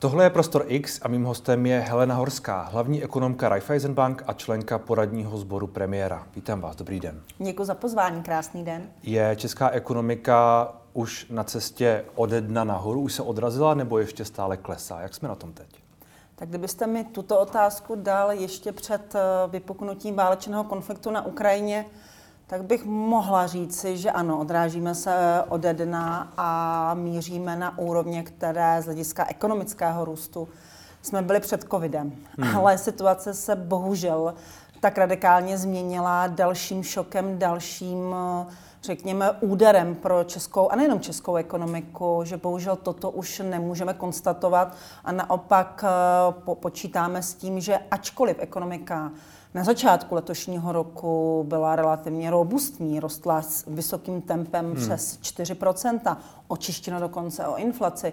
[0.00, 4.78] Tohle je Prostor X a mým hostem je Helena Horská, hlavní ekonomka Raiffeisenbank a členka
[4.78, 6.26] poradního sboru premiéra.
[6.34, 7.22] Vítám vás, dobrý den.
[7.38, 8.90] Děkuji za pozvání, krásný den.
[9.02, 14.56] Je česká ekonomika už na cestě ode dna nahoru, už se odrazila nebo ještě stále
[14.56, 15.00] klesá?
[15.00, 15.68] Jak jsme na tom teď?
[16.34, 21.86] Tak kdybyste mi tuto otázku dal ještě před eh, vypuknutím válečného konfliktu na Ukrajině,
[22.46, 28.82] tak bych mohla říci, že ano, odrážíme se ode dna a míříme na úrovně, které
[28.82, 30.48] z hlediska ekonomického růstu
[31.02, 32.12] jsme byli před covidem.
[32.38, 32.56] Hmm.
[32.56, 34.34] Ale situace se bohužel
[34.80, 38.14] tak radikálně změnila dalším šokem, dalším,
[38.82, 45.12] řekněme, úderem pro českou, a nejenom českou ekonomiku, že bohužel toto už nemůžeme konstatovat a
[45.12, 49.12] naopak eh, počítáme s tím, že ačkoliv ekonomika
[49.56, 54.74] na začátku letošního roku byla relativně robustní, rostla s vysokým tempem hmm.
[54.74, 56.16] přes 4%,
[56.48, 58.12] očištěno dokonce o inflaci,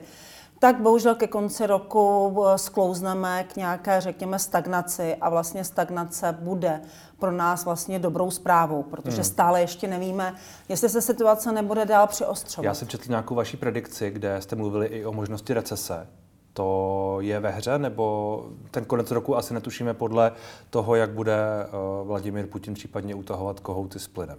[0.60, 6.82] tak bohužel ke konci roku eh, sklouzneme k nějaké, řekněme, stagnaci a vlastně stagnace bude
[7.20, 9.23] pro nás vlastně dobrou zprávou, protože hmm.
[9.23, 10.36] stále ještě nevíme,
[10.70, 12.66] jestli se situace nebude dál přiostřovat.
[12.66, 16.08] Já jsem četl nějakou vaší predikci, kde jste mluvili i o možnosti recese
[16.54, 20.32] to je ve hře, nebo ten konec roku asi netušíme podle
[20.70, 21.68] toho, jak bude eh,
[22.04, 24.38] Vladimír Putin případně utahovat kohouty s plynem?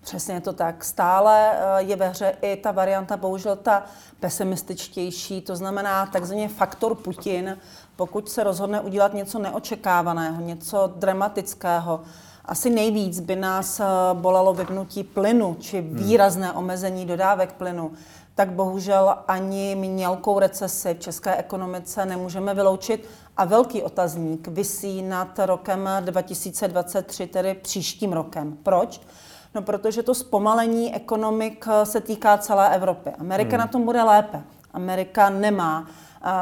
[0.00, 0.84] Přesně to tak.
[0.84, 3.84] Stále eh, je ve hře i ta varianta, bohužel ta
[4.20, 7.58] pesimističtější, to znamená takzvaný faktor Putin,
[7.96, 12.00] pokud se rozhodne udělat něco neočekávaného, něco dramatického,
[12.44, 15.94] asi nejvíc by nás eh, bolelo vypnutí plynu či hmm.
[15.94, 17.92] výrazné omezení dodávek plynu
[18.34, 23.08] tak bohužel ani mělkou recesi v české ekonomice nemůžeme vyloučit.
[23.36, 28.56] A velký otazník visí nad rokem 2023, tedy příštím rokem.
[28.62, 29.00] Proč?
[29.54, 33.10] No, protože to zpomalení ekonomik se týká celé Evropy.
[33.18, 33.58] Amerika hmm.
[33.58, 34.42] na tom bude lépe.
[34.72, 35.86] Amerika nemá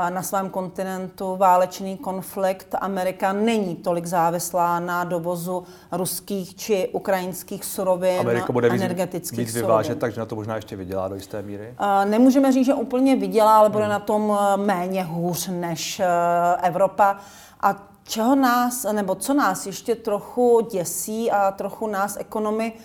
[0.09, 2.75] na svém kontinentu válečný konflikt.
[2.81, 9.57] Amerika není tolik závislá na dovozu ruských či ukrajinských surovin, Amerika bude energetických víc, víc
[9.57, 11.75] vyvážet, takže na to možná ještě vydělá do jisté míry?
[12.05, 13.93] Nemůžeme říct, že úplně vydělá, ale bude hmm.
[13.93, 16.07] na tom e, méně hůř než e,
[16.63, 17.17] Evropa.
[17.61, 22.83] A čeho nás, nebo co nás ještě trochu děsí a trochu nás ekonomy uh,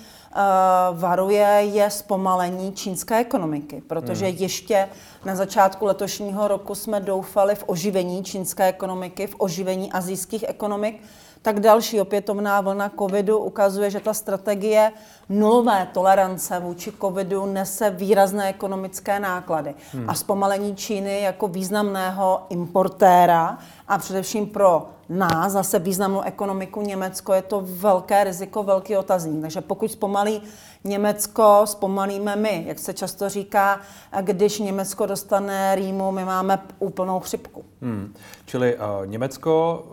[0.94, 4.36] varuje, je zpomalení čínské ekonomiky, protože hmm.
[4.38, 4.90] ještě
[5.26, 11.02] na začátku letošního roku jsme doufali v oživení čínské ekonomiky, v oživení azijských ekonomik,
[11.48, 14.92] tak další opětovná vlna covidu ukazuje, že ta strategie
[15.30, 19.76] nulové tolerance vůči covidu nese výrazné ekonomické náklady.
[19.94, 20.10] Hmm.
[20.10, 27.42] A zpomalení Číny jako významného importéra a především pro nás, zase významnou ekonomiku Německo, je
[27.42, 29.42] to velké riziko, velký otazník.
[29.42, 30.42] Takže pokud zpomalí
[30.84, 33.80] Německo, zpomalíme my, jak se často říká,
[34.22, 37.66] když Německo dostane rýmu, my máme úplnou chřipku.
[37.82, 38.14] Hmm.
[38.46, 39.84] Čili uh, Německo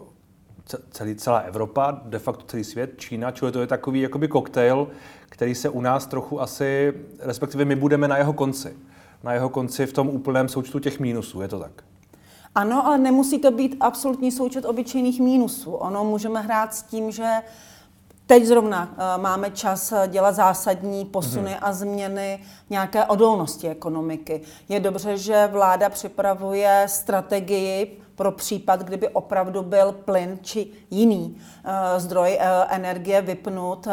[0.91, 4.89] celý, celá Evropa, de facto celý svět, Čína, čili to je takový jakoby koktejl,
[5.29, 8.77] který se u nás trochu asi, respektive my budeme na jeho konci.
[9.23, 11.73] Na jeho konci v tom úplném součtu těch mínusů, je to tak?
[12.55, 15.73] Ano, ale nemusí to být absolutní součet obyčejných mínusů.
[15.73, 17.25] Ono můžeme hrát s tím, že
[18.27, 21.59] Teď zrovna uh, máme čas dělat zásadní posuny hmm.
[21.63, 24.41] a změny nějaké odolnosti ekonomiky.
[24.69, 31.71] Je dobře, že vláda připravuje strategii pro případ, kdyby opravdu byl plyn či jiný uh,
[31.97, 33.87] zdroj uh, energie vypnut.
[33.87, 33.93] Uh,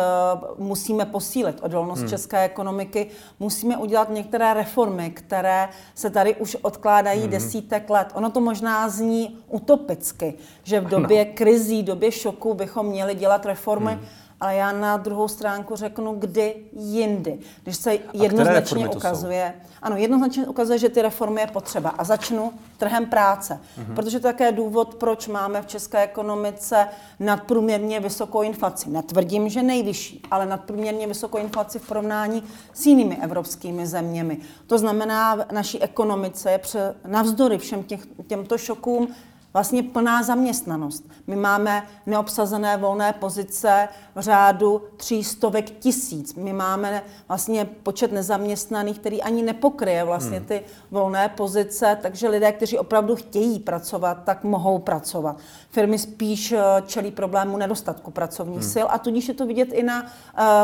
[0.58, 2.10] musíme posílit odolnost hmm.
[2.10, 3.08] české ekonomiky,
[3.40, 7.32] musíme udělat některé reformy, které se tady už odkládají hmm.
[7.32, 8.08] desítek let.
[8.14, 10.34] Ono to možná zní utopicky,
[10.64, 11.32] že v době no.
[11.34, 13.92] krizí, době šoku bychom měli dělat reformy.
[13.92, 14.06] Hmm
[14.42, 17.40] ale já na druhou stránku řeknu, kdy jindy.
[17.64, 21.90] Když se jednoznačně ukazuje, ano, jednoznačně ukazuje, že ty reformy je potřeba.
[21.90, 23.60] A začnu trhem práce.
[23.80, 23.96] Mm-hmm.
[23.96, 26.88] Protože to je také důvod, proč máme v české ekonomice
[27.20, 28.90] nadprůměrně vysokou inflaci.
[28.90, 34.38] Netvrdím, že nejvyšší, ale nadprůměrně vysokou inflaci v porovnání s jinými evropskými zeměmi.
[34.68, 36.60] To znamená, v naší ekonomice je
[37.08, 39.08] navzdory všem těch, těmto šokům
[39.54, 41.10] vlastně plná zaměstnanost.
[41.28, 46.36] My máme neobsazené volné pozice v řádu třístovek tisíc.
[46.36, 50.46] My máme vlastně počet nezaměstnaných, který ani nepokryje vlastně hmm.
[50.46, 55.38] ty volné pozice, takže lidé, kteří opravdu chtějí pracovat, tak mohou pracovat.
[55.70, 58.70] Firmy spíš eh, čelí problému nedostatku pracovních hmm.
[58.74, 60.08] sil a tudíž je to vidět i na uh,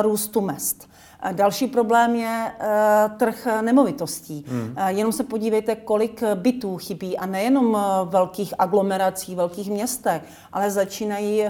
[0.01, 0.86] růstu mest.
[1.31, 2.51] Další problém je
[3.17, 4.45] trh nemovitostí.
[4.47, 4.75] Hmm.
[4.87, 7.73] Jenom se podívejte, kolik bytů chybí a nejenom
[8.03, 10.21] v velkých aglomerací, velkých městech,
[10.53, 11.43] ale začínají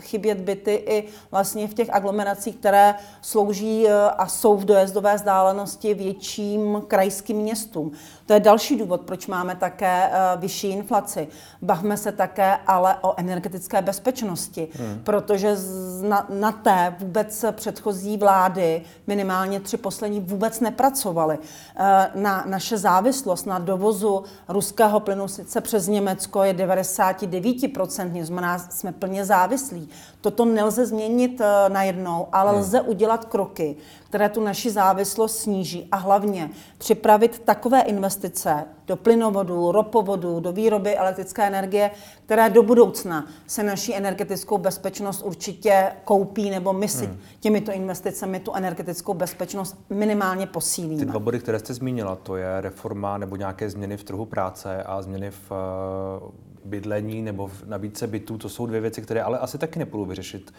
[0.00, 3.88] chybět byty i vlastně v těch aglomeracích, které slouží
[4.18, 7.92] a jsou v dojezdové vzdálenosti větším krajským městům.
[8.26, 11.28] To je další důvod, proč máme také vyšší inflaci.
[11.62, 15.00] Bavme se také ale o energetické bezpečnosti, hmm.
[15.04, 15.56] protože
[16.02, 21.38] na, na té vůbec předchozí vlády, minimálně tři poslední, vůbec nepracovaly.
[21.76, 28.92] Eh, na naše závislost na dovozu ruského plynu sice přes Německo je 99%, znamená, jsme
[28.92, 29.88] plně závislí.
[30.20, 32.60] Toto nelze změnit eh, najednou, ale hmm.
[32.60, 33.76] lze udělat kroky,
[34.08, 40.96] které tu naši závislost sníží a hlavně připravit takové investice do plynovodů, ropovodů, do výroby
[40.96, 41.90] elektrické energie,
[42.26, 47.18] které do budoucna se naší energetickou bezpečnost určitě koupí, nebo my si hmm.
[47.40, 50.98] těmito investicemi tu energetickou bezpečnost minimálně posílíme.
[50.98, 54.82] Ty dva body, které jste zmínila, to je reforma nebo nějaké změny v trhu práce
[54.82, 59.38] a změny v eh, bydlení nebo v nabídce bytů, to jsou dvě věci, které ale
[59.38, 60.52] asi taky nepůjdu vyřešit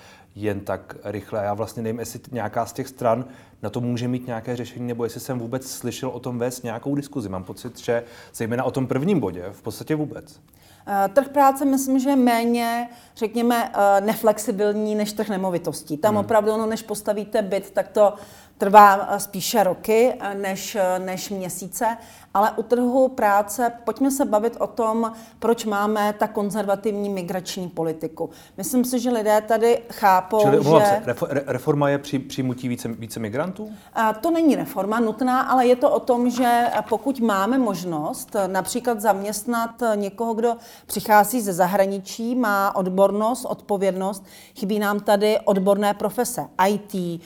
[0.44, 1.44] jen tak rychle.
[1.44, 3.26] Já vlastně nevím, jestli nějaká z těch stran
[3.62, 6.96] na to může mít nějaké řešení, nebo jestli jsem vůbec slyšel o tom vést nějakou
[6.96, 7.30] diskuzi.
[7.30, 8.04] Mám pocit, že
[8.34, 10.40] zejména o tom prvním bodě v podstatě vůbec.
[10.88, 15.98] Eh, trh práce myslím, že je méně, řekněme, eh, neflexibilní než trh nemovitostí.
[15.98, 16.26] Tam hmm.
[16.26, 18.14] opravdu, no, než postavíte byt, tak to
[18.58, 21.98] trvá eh, spíše roky než, než měsíce.
[22.34, 28.30] Ale u trhu práce pojďme se bavit o tom, proč máme ta konzervativní migrační politiku.
[28.58, 30.70] Myslím si, že lidé tady chápou, Čili, že...
[30.70, 31.16] Se,
[31.46, 33.70] reforma je při, přijmutí více, více migrantů?
[33.94, 39.02] A to není reforma nutná, ale je to o tom, že pokud máme možnost například
[39.02, 40.56] zaměstnat někoho, kdo
[40.86, 44.24] přichází ze zahraničí, má odbornost, odpovědnost,
[44.60, 47.20] chybí nám tady odborné profese, IT, eh,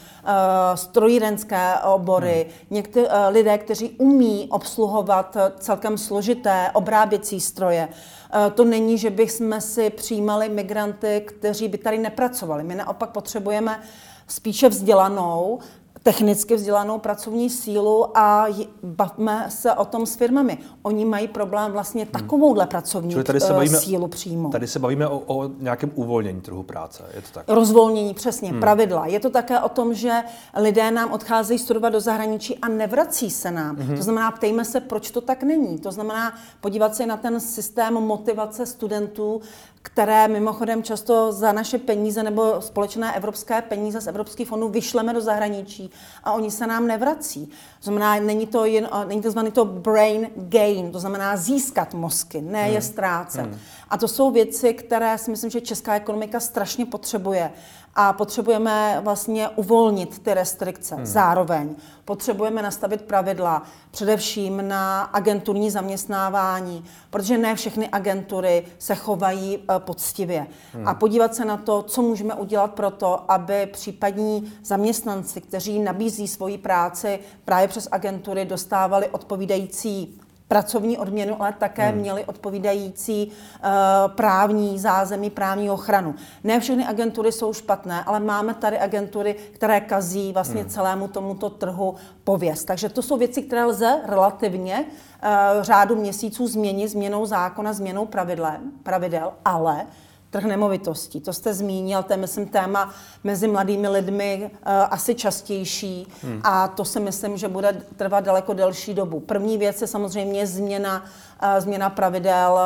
[0.75, 2.67] strojírenské obory, hmm.
[2.69, 7.89] některé uh, lidé, kteří umí obsluhovat obsluhovat celkem složité obráběcí stroje.
[8.33, 12.63] E, to není, že bychom si přijímali migranty, kteří by tady nepracovali.
[12.63, 13.83] My naopak potřebujeme
[14.27, 15.59] spíše vzdělanou,
[16.03, 18.47] technicky vzdělanou pracovní sílu a
[18.83, 20.57] bavme se o tom s firmami.
[20.81, 22.11] Oni mají problém vlastně hmm.
[22.11, 24.49] takovouhle pracovní tady se bavíme, sílu přímo.
[24.49, 27.45] Tady se bavíme o, o nějakém uvolnění trhu práce, je to tak?
[27.47, 28.59] Rozvolnění, přesně, hmm.
[28.59, 29.05] pravidla.
[29.05, 30.21] Je to také o tom, že
[30.57, 33.75] lidé nám odcházejí studovat do zahraničí a nevrací se nám.
[33.75, 33.97] Hmm.
[33.97, 35.79] To znamená, ptejme se, proč to tak není.
[35.79, 39.41] To znamená podívat se na ten systém motivace studentů,
[39.85, 45.21] které mimochodem často za naše peníze nebo společné evropské peníze z evropských fondů vyšleme do
[45.21, 45.91] zahraničí
[46.23, 47.45] a oni se nám nevrací.
[47.45, 52.41] To znamená, není to, jen, není to znamená to brain gain, to znamená získat mozky,
[52.41, 52.73] ne hmm.
[52.73, 53.45] je ztrácet.
[53.45, 53.59] Hmm.
[53.89, 57.51] A to jsou věci, které si myslím, že česká ekonomika strašně potřebuje
[57.95, 60.95] a potřebujeme vlastně uvolnit ty restrikce.
[60.95, 61.05] Hmm.
[61.05, 61.75] Zároveň
[62.05, 70.47] potřebujeme nastavit pravidla především na agenturní zaměstnávání, protože ne všechny agentury se chovají eh, poctivě.
[70.73, 70.87] Hmm.
[70.87, 76.27] A podívat se na to, co můžeme udělat pro to, aby případní zaměstnanci, kteří nabízí
[76.27, 81.97] svoji práci právě přes agentury, dostávali odpovídající pracovní odměnu, ale také hmm.
[81.99, 86.15] měli odpovídající uh, právní zázemí, právní ochranu.
[86.43, 90.69] Ne všechny agentury jsou špatné, ale máme tady agentury, které kazí vlastně hmm.
[90.69, 92.63] celému tomuto trhu pověst.
[92.63, 98.51] Takže to jsou věci, které lze relativně uh, řádu měsíců změnit změnou zákona, změnou pravidel,
[98.83, 99.85] pravidel ale
[100.33, 101.21] trh nemovitostí.
[101.21, 102.93] To jste zmínil, to je, myslím, téma
[103.23, 106.41] mezi mladými lidmi uh, asi častější hmm.
[106.43, 109.19] a to si myslím, že bude trvat daleko delší dobu.
[109.19, 111.03] První věc je samozřejmě změna,
[111.43, 112.59] uh, změna pravidel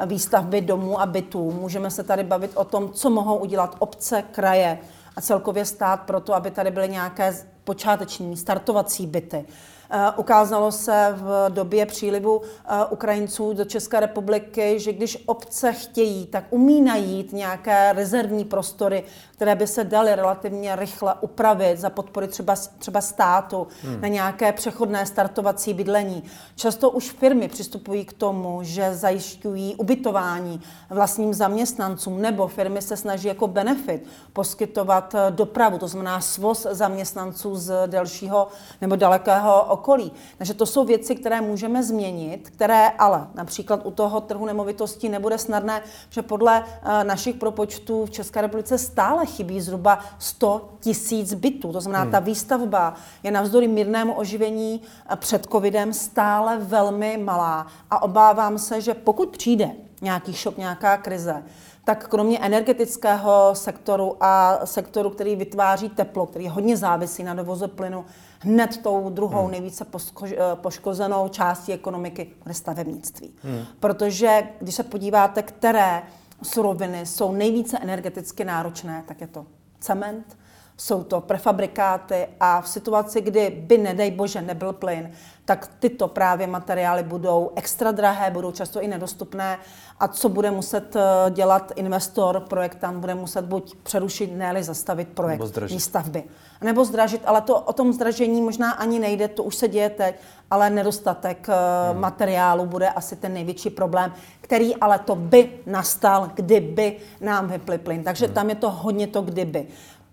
[0.00, 1.50] uh, výstavby domů a bytů.
[1.50, 4.78] Můžeme se tady bavit o tom, co mohou udělat obce, kraje
[5.16, 9.44] a celkově stát pro to, aby tady byly nějaké počáteční startovací byty.
[9.44, 9.81] Eh,
[10.16, 16.44] ukázalo se v době přílivu eh, Ukrajinců do České republiky, že když obce chtějí, tak
[16.50, 19.04] umí najít nějaké rezervní prostory,
[19.42, 24.00] které by se daly relativně rychle upravit za podpory třeba, třeba státu hmm.
[24.00, 26.22] na nějaké přechodné startovací bydlení.
[26.56, 33.28] Často už firmy přistupují k tomu, že zajišťují ubytování vlastním zaměstnancům, nebo firmy se snaží
[33.28, 38.48] jako benefit poskytovat eh, dopravu, to znamená svoz zaměstnanců z delšího
[38.80, 40.12] nebo dalekého okolí.
[40.38, 45.38] Takže to jsou věci, které můžeme změnit, které ale například u toho trhu nemovitostí nebude
[45.38, 51.72] snadné, že podle uh, našich propočtů v České republice stále chybí zhruba 100 tisíc bytů.
[51.72, 52.12] To znamená, hmm.
[52.12, 58.80] ta výstavba je navzdory mírnému oživení eh, před covidem stále velmi malá a obávám se,
[58.80, 59.70] že pokud přijde
[60.02, 61.42] nějaký šok, nějaká krize,
[61.84, 68.04] tak kromě energetického sektoru a sektoru, který vytváří teplo, který hodně závisí na dovozu plynu,
[68.38, 69.50] hned tou druhou hmm.
[69.50, 69.86] nejvíce
[70.24, 73.34] eh, poškozenou částí ekonomiky bude stavebnictví.
[73.42, 73.64] Hmm.
[73.80, 76.02] Protože když se podíváte, které
[76.42, 79.46] suroviny jsou nejvíce energeticky náročné, tak je to
[79.80, 80.38] cement,
[80.76, 85.10] jsou to prefabrikáty a v situaci, kdy by, nedej bože, nebyl plyn,
[85.44, 89.58] tak tyto právě materiály budou extra drahé, budou často i nedostupné
[90.00, 95.56] a co bude muset eh, dělat investor, projektant, bude muset buď přerušit, ne zastavit projekt
[95.56, 96.24] nebo stavby.
[96.60, 100.14] Nebo zdražit, ale to o tom zdražení možná ani nejde, to už se děje teď,
[100.50, 101.52] ale nedostatek eh,
[101.92, 102.00] hmm.
[102.00, 108.04] materiálu bude asi ten největší problém, který ale to by nastal, kdyby nám vyply plyn.
[108.04, 108.34] Takže hmm.
[108.34, 109.66] tam je to hodně to kdyby.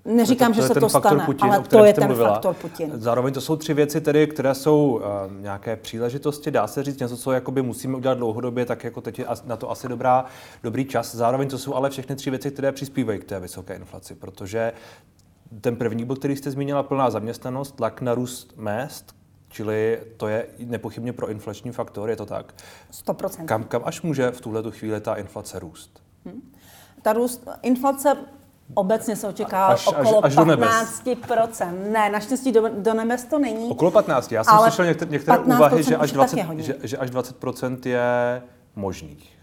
[0.09, 2.33] Neříkám, to, to že se to stane, Putin, ale to je ten mluvila.
[2.33, 2.91] faktor Putin.
[2.95, 7.17] Zároveň to jsou tři věci, tedy, které jsou uh, nějaké příležitosti, dá se říct něco,
[7.17, 10.25] co jakoby musíme udělat dlouhodobě, tak jako teď je na to asi dobrá,
[10.63, 11.15] dobrý čas.
[11.15, 14.73] Zároveň to jsou ale všechny tři věci, které přispívají k té vysoké inflaci, protože
[15.61, 19.19] ten první bod, který jste zmínila, plná zaměstnanost, tlak na růst mest,
[19.51, 22.53] Čili to je nepochybně pro inflační faktor, je to tak?
[23.05, 23.45] 100%.
[23.45, 26.03] Kam, kam až může v tuhle chvíli ta inflace růst?
[26.25, 26.53] Hmm.
[27.01, 28.17] Ta růst, inflace
[28.73, 31.91] Obecně se očekává až, okolo až, až 15%.
[31.91, 33.69] Ne, naštěstí do, do nebes to není.
[33.69, 34.31] Okolo 15.
[34.31, 38.41] Já jsem slyšel některé, některé úvahy, že až, 20, že, že až 20% je
[38.75, 39.38] možných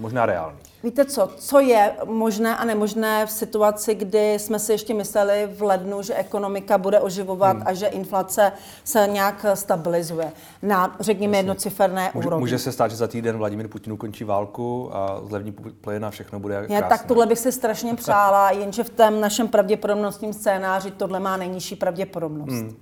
[0.00, 0.58] možná reálný.
[0.82, 5.62] Víte co, co je možné a nemožné v situaci, kdy jsme si ještě mysleli v
[5.62, 7.62] lednu, že ekonomika bude oživovat hmm.
[7.66, 8.52] a že inflace
[8.84, 12.40] se nějak stabilizuje na, řekněme, jednociferné může, úrovni.
[12.40, 16.40] Může se stát, že za týden Vladimír Putin ukončí válku a zlevní plyn a všechno
[16.40, 16.74] bude krásné.
[16.74, 21.36] Já, tak tohle bych si strašně přála, jenže v tom našem pravděpodobnostním scénáři tohle má
[21.36, 22.52] nejnižší pravděpodobnost.
[22.52, 22.76] Hmm.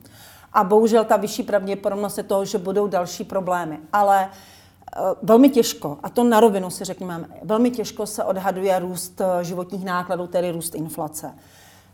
[0.52, 3.78] A bohužel ta vyšší pravděpodobnost je toho, že budou další problémy.
[3.92, 4.28] Ale
[5.22, 9.84] velmi těžko, a to na rovinu si řekněme, velmi těžko se odhaduje růst eh, životních
[9.84, 11.34] nákladů, tedy růst inflace.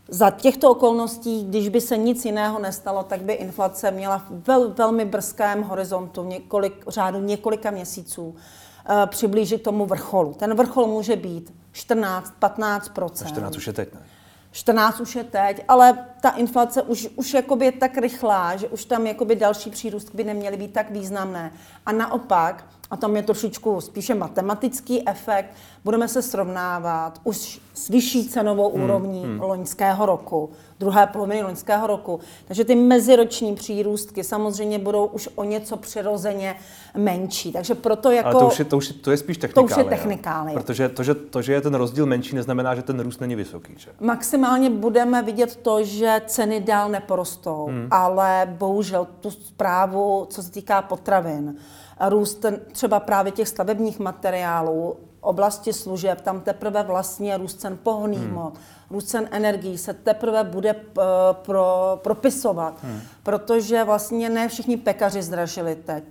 [0.07, 4.73] Za těchto okolností, když by se nic jiného nestalo, tak by inflace měla v vel,
[4.77, 8.35] velmi brzkém horizontu, několik, řádu několika měsíců,
[8.89, 10.33] eh, přiblížit tomu vrcholu.
[10.33, 13.99] Ten vrchol může být 14-15% 14 už je teď, ne?
[14.55, 18.85] 14 už je teď, ale ta inflace už, už jakoby je tak rychlá, že už
[18.85, 21.51] tam jakoby další přírůstky by neměly být tak významné.
[21.85, 25.49] A naopak, a tam je trošičku spíše matematický efekt,
[25.83, 29.41] budeme se srovnávat už s vyšší cenovou hmm, úrovní hmm.
[29.41, 30.49] loňského roku,
[30.79, 32.19] druhé poloviny loňského roku.
[32.47, 36.55] Takže ty meziroční přírůstky samozřejmě budou už o něco přirozeně
[36.97, 37.51] menší.
[37.51, 38.29] Takže proto jako...
[38.29, 39.67] Ale to už je, to už, to je spíš technikálie.
[39.67, 40.53] To už je technikálie.
[40.53, 43.73] Protože to že, to, že je ten rozdíl menší, neznamená, že ten růst není vysoký.
[43.77, 43.91] Že?
[43.99, 47.87] Maximálně budeme vidět to, že ceny dál neporostou, hmm.
[47.91, 51.55] ale bohužel tu zprávu, co se týká potravin,
[51.99, 58.53] růst třeba právě těch stavebních materiálů, oblasti služeb, tam teprve vlastně růst cen pohonných hmm.
[58.89, 63.01] Růst cen energií se teprve bude uh, pro, propisovat, hmm.
[63.23, 66.03] protože vlastně ne všichni pekaři zdražili teď.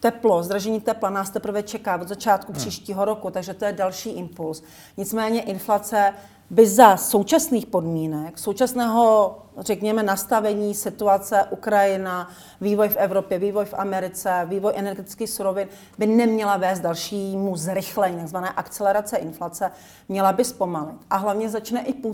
[0.00, 2.60] Teplo, zdražení tepla nás teprve čeká od začátku hmm.
[2.60, 4.62] příštího roku, takže to je další impuls.
[4.96, 6.14] Nicméně inflace
[6.50, 14.46] by za současných podmínek, současného, řekněme, nastavení situace Ukrajina, vývoj v Evropě, vývoj v Americe,
[14.48, 19.70] vývoj energetických surovin, by neměla vést dalšímu zrychlení, takzvané akcelerace inflace,
[20.08, 20.96] měla by zpomalit.
[21.10, 22.13] A hlavně začne i působit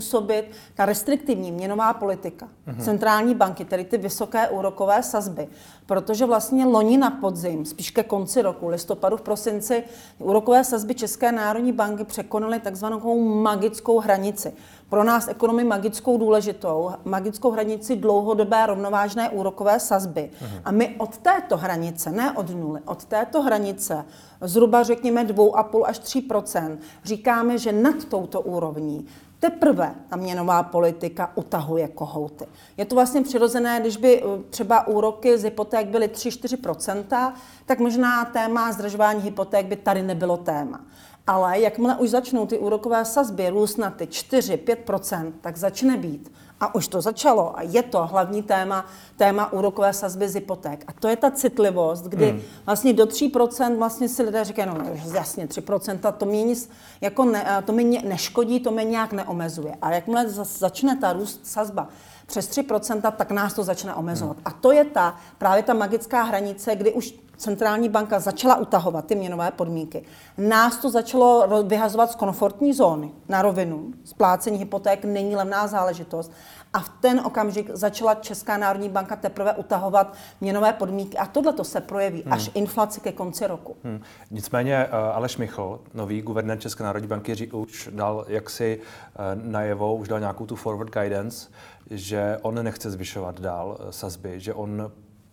[0.75, 2.47] ta restriktivní měnová politika.
[2.67, 2.83] Mm-hmm.
[2.83, 5.47] Centrální banky, tedy ty vysoké úrokové sazby,
[5.85, 9.83] protože vlastně loni na podzim, spíš ke konci roku, listopadu, v prosinci,
[10.19, 14.53] úrokové sazby České národní banky překonaly takzvanou magickou hranici.
[14.89, 20.29] Pro nás ekonomy magickou důležitou, magickou hranici dlouhodobé rovnovážné úrokové sazby.
[20.41, 20.61] Mhm.
[20.65, 24.05] A my od této hranice, ne od nuly, od této hranice
[24.41, 29.07] zhruba řekněme 2,5 až 3% říkáme, že nad touto úrovní
[29.41, 32.45] teprve ta měnová politika utahuje kohouty.
[32.77, 37.33] Je to vlastně přirozené, když by eh, třeba úroky z hypoték byly 3-4%,
[37.65, 40.81] tak možná téma zdražování hypoték by tady nebylo téma.
[41.27, 46.75] Ale jakmile už začnou ty úrokové sazby růst na ty 4-5%, tak začne být a
[46.75, 48.85] už to začalo a je to hlavní téma,
[49.17, 50.83] téma úrokové sazby z hypoték.
[50.87, 52.41] A to je ta citlivost, kdy hmm.
[52.65, 56.69] vlastně do 3% vlastně si lidé říkají, no jasně 3%, to mě nic,
[57.01, 59.75] jako ne, to mě neškodí, to mě nějak neomezuje.
[59.81, 61.87] A jakmile začne ta růst sazba
[62.25, 64.37] přes 3%, tak nás to začne omezovat.
[64.37, 64.43] Hmm.
[64.45, 69.15] A to je ta právě ta magická hranice, kdy už centrální banka začala utahovat ty
[69.15, 70.03] měnové podmínky,
[70.37, 73.91] nás to začalo vyhazovat z komfortní zóny na rovinu.
[74.03, 76.31] Splácení hypoték není levná záležitost.
[76.73, 81.17] A v ten okamžik začala Česká národní banka teprve utahovat měnové podmínky.
[81.17, 82.33] A tohle to se projeví hmm.
[82.33, 83.75] až inflaci ke konci roku.
[83.83, 84.01] Hmm.
[84.31, 90.07] Nicméně eh, Aleš Michl, nový guvernér České národní banky, už dal jaksi eh, najevo, už
[90.07, 91.49] dal nějakou tu forward guidance,
[91.89, 94.91] že on nechce zvyšovat dál eh, sazby, že on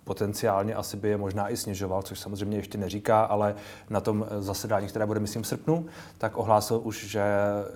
[0.08, 3.54] potenciálně asi by je možná i snižoval, což samozřejmě ještě neříká, ale
[3.90, 5.86] na tom zasedání, které bude, myslím, v srpnu,
[6.18, 7.22] tak ohlásil už, že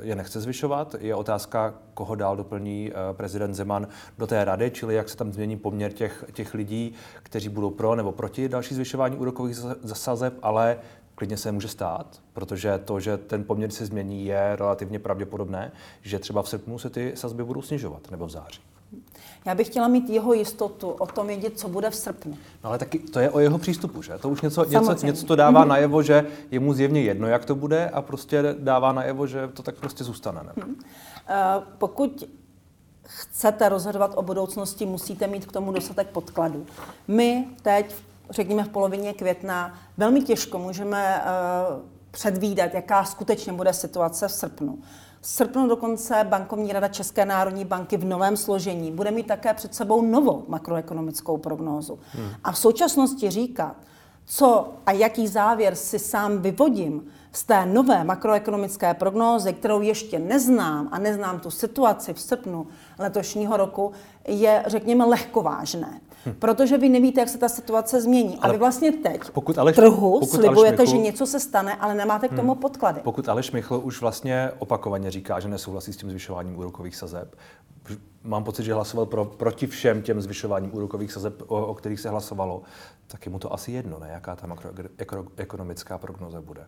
[0.00, 0.94] je nechce zvyšovat.
[1.00, 5.32] Je otázka, koho dál doplní eh, prezident Zeman do té rady, čili jak se tam
[5.32, 10.78] změní poměr těch, těch lidí, kteří budou pro nebo proti další zvyšování úrokových zasazeb, ale
[11.14, 15.72] klidně se může stát, protože to, že ten poměr se změní, je relativně pravděpodobné,
[16.02, 18.71] že třeba v srpnu se ty sazby budou snižovat nebo v září.
[19.44, 22.32] Já bych chtěla mít jeho jistotu o tom vědět, co bude v srpnu.
[22.64, 24.18] No ale taky to je o jeho přístupu, že?
[24.18, 25.68] To už něco, něco, něco to dává mm-hmm.
[25.68, 29.62] najevo, že je mu zjevně jedno, jak to bude a prostě dává najevo, že to
[29.62, 30.40] tak prostě zůstane.
[30.42, 30.52] Ne?
[30.56, 30.68] Mm-hmm.
[30.68, 32.24] Uh, pokud
[33.02, 36.66] chcete rozhodovat o budoucnosti, musíte mít k tomu dostatek podkladů.
[37.08, 37.94] My teď,
[38.30, 41.80] řekněme v polovině května, velmi těžko můžeme uh,
[42.10, 44.78] předvídat, jaká skutečně bude situace v srpnu
[45.22, 50.02] srpnu dokonce bankovní rada České národní banky v novém složení bude mít také před sebou
[50.02, 51.98] novou makroekonomickou prognózu.
[52.12, 52.28] Hmm.
[52.44, 53.76] A v současnosti říkat,
[54.24, 57.02] co a jaký závěr si sám vyvodím
[57.32, 62.66] z té nové makroekonomické prognózy, kterou ještě neznám a neznám tu situaci v srpnu
[62.98, 63.92] letošního roku,
[64.28, 66.00] je, řekněme, lehkovážné.
[66.26, 66.34] Hm.
[66.38, 68.38] Protože vy nevíte, jak se ta situace změní.
[68.38, 71.40] Ale a vy vlastně teď pokud Aleš, trhu pokud slibujete, Aleš Michl, že něco se
[71.40, 72.58] stane, ale nemáte k tomu hm.
[72.58, 73.00] podklady.
[73.00, 77.36] Pokud Aleš Michl už vlastně opakovaně říká, že nesouhlasí s tím zvyšováním úrokových sazeb,
[78.22, 82.08] mám pocit, že hlasoval pro, proti všem těm zvyšováním úrokových sazeb, o, o kterých se
[82.08, 82.62] hlasovalo,
[83.06, 84.10] tak je mu to asi jedno, ne?
[84.12, 86.66] jaká ta makroekonomická prognoza bude.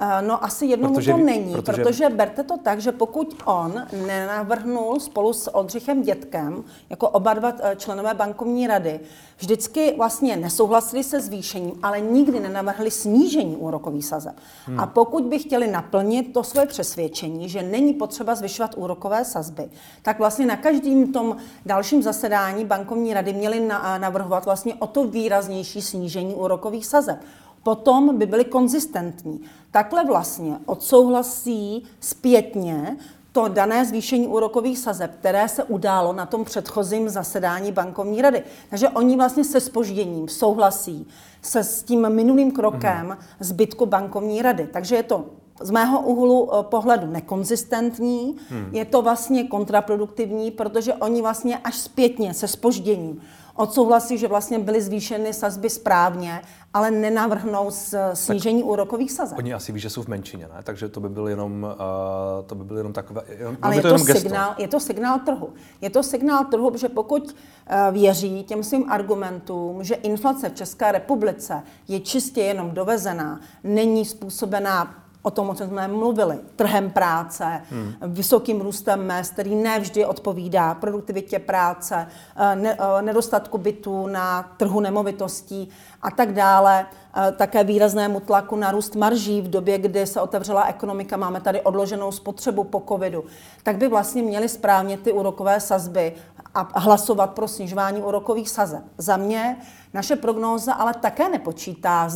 [0.00, 1.82] Eh, no asi jednomu protože, to není, protože...
[1.82, 7.52] protože berte to tak, že pokud on nenavrhnul spolu s Oldřichem Dětkem, jako oba dva
[7.62, 9.00] eh, členové bankovní rady,
[9.38, 14.36] vždycky vlastně nesouhlasili se zvýšením, ale nikdy nenavrhli snížení úrokových sazeb.
[14.66, 14.80] Hmm.
[14.80, 19.68] A pokud by chtěli naplnit to své přesvědčení, že není potřeba zvyšovat úrokové sazby,
[20.02, 21.36] tak vlastně na každém tom
[21.66, 23.60] dalším zasedání bankovní rady měli
[23.98, 27.18] navrhovat vlastně o to výraznější snížení úrokových sazeb
[27.68, 29.40] potom by byly konzistentní.
[29.70, 32.96] Takhle vlastně odsouhlasí zpětně
[33.32, 38.42] to dané zvýšení úrokových sazeb, které se událo na tom předchozím zasedání bankovní rady.
[38.70, 41.08] Takže oni vlastně se spožděním souhlasí
[41.42, 43.18] se s tím minulým krokem mhm.
[43.40, 44.68] zbytku bankovní rady.
[44.72, 45.24] Takže je to
[45.60, 48.68] z mého úhlu eh, pohledu nekonzistentní, hmm.
[48.72, 53.20] je to vlastně kontraproduktivní, protože oni vlastně až zpětně se spožděním
[53.58, 56.42] odsouhlasí, že vlastně byly zvýšeny sazby správně,
[56.74, 57.70] ale nenavrhnou
[58.14, 59.38] snížení tak úrokových sazeb.
[59.38, 60.62] Oni asi ví, že jsou v menšině, ne?
[60.62, 63.88] takže to by byl jenom, uh, to by byl jenom takové, jenom, ale je to,
[63.88, 65.52] to signál, je to signál trhu.
[65.80, 70.92] Je to signál trhu, že pokud uh, věří těm svým argumentům, že inflace v České
[70.92, 77.62] republice je čistě jenom dovezená, není způsobená o tom, o čem jsme mluvili, trhem práce,
[77.70, 77.92] hmm.
[78.02, 84.80] vysokým růstem mest, který nevždy odpovídá produktivitě práce, eh, ne, eh, nedostatku bytů na trhu
[84.80, 85.68] nemovitostí
[86.02, 90.66] a tak dále, eh, také výraznému tlaku na růst marží v době, kdy se otevřela
[90.66, 93.24] ekonomika, máme tady odloženou spotřebu po covidu,
[93.62, 96.14] tak by vlastně měly správně ty úrokové sazby
[96.54, 98.82] a hlasovat pro snižování úrokových sazeb.
[98.98, 99.56] Za mě
[99.94, 102.08] naše prognóza ale také nepočítá,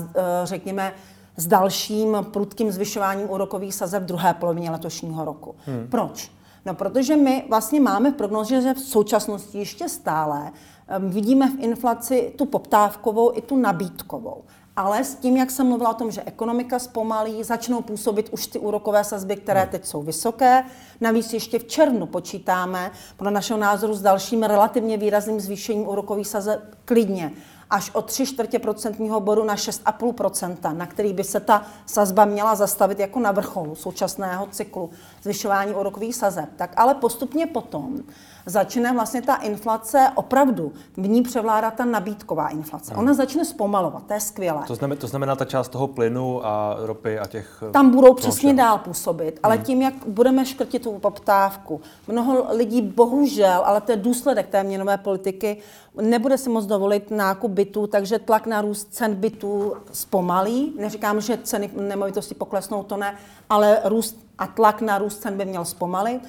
[0.44, 0.92] řekněme,
[1.36, 5.54] s dalším prudkým zvyšováním úrokových sazeb v druhé polovině letošního roku.
[5.66, 5.86] Hmm.
[5.90, 6.30] Proč?
[6.66, 10.52] No, protože my vlastně máme v prognóze, že v současnosti ještě stále
[10.98, 14.44] um, vidíme v inflaci tu poptávkovou i tu nabídkovou.
[14.76, 18.58] Ale s tím, jak jsem mluvila o tom, že ekonomika zpomalí, začnou působit už ty
[18.58, 19.70] úrokové sazby, které hmm.
[19.70, 20.64] teď jsou vysoké.
[21.00, 26.60] Navíc ještě v červnu počítáme, podle našeho názoru, s dalším relativně výrazným zvýšením úrokových sazeb
[26.84, 27.32] klidně
[27.72, 32.54] až o 3 čtvrtě procentního bodu na 6,5% na který by se ta sazba měla
[32.54, 34.90] zastavit jako na vrcholu současného cyklu
[35.22, 36.48] zvyšování úrokových sazeb.
[36.56, 38.02] Tak ale postupně potom
[38.46, 42.94] začne vlastně ta inflace opravdu, v ní převládá ta nabídková inflace.
[42.94, 44.62] Ona začne zpomalovat, to je skvělé.
[44.66, 47.62] To znamená, to znamená ta část toho plynu a ropy a těch...
[47.72, 49.64] Tam budou přesně dál působit, ale hmm.
[49.64, 54.98] tím, jak budeme škrtit tu poptávku, mnoho lidí bohužel, ale to je důsledek té měnové
[54.98, 55.56] politiky,
[56.00, 60.72] nebude si moc dovolit nákup bytů, takže tlak na růst cen bytů zpomalí.
[60.78, 63.16] Neříkám, že ceny nemovitosti poklesnou, to ne,
[63.50, 66.22] ale růst a tlak na růst cen by měl zpomalit.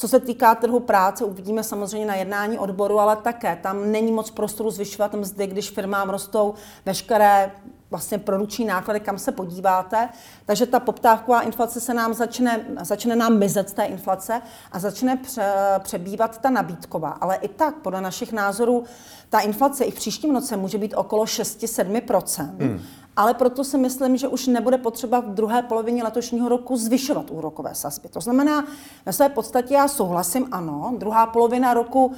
[0.00, 4.30] Co se týká trhu práce, uvidíme samozřejmě na jednání odboru, ale také tam není moc
[4.30, 6.54] prostoru zvyšovat mzdy, když firmám rostou
[6.86, 7.50] veškeré
[7.90, 10.08] vlastně produkční náklady, kam se podíváte.
[10.46, 15.16] Takže ta poptávková inflace se nám začne, začne nám mizet z té inflace a začne
[15.16, 17.10] pře, přebývat ta nabídková.
[17.10, 18.84] Ale i tak, podle našich názorů,
[19.28, 22.50] ta inflace i v příštím roce může být okolo 6-7%.
[22.60, 22.80] Hmm.
[23.16, 27.74] Ale proto si myslím, že už nebude potřeba v druhé polovině letošního roku zvyšovat úrokové
[27.74, 28.08] sazby.
[28.08, 28.64] To znamená,
[29.06, 32.14] ve své podstatě já souhlasím, ano, druhá polovina roku uh,